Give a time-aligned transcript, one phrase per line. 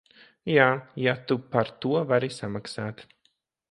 [0.51, 0.63] Jā,
[1.03, 3.09] ja tu par to vari samaksāt.